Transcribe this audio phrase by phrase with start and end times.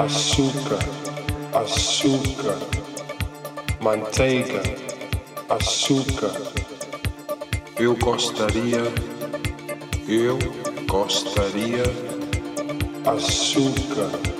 [0.00, 0.78] açúcar,
[1.52, 2.56] açúcar,
[3.82, 4.62] manteiga,
[5.50, 6.32] açúcar.
[7.78, 8.80] Eu gostaria,
[10.08, 10.38] eu
[10.88, 11.82] gostaria,
[13.04, 14.39] açúcar.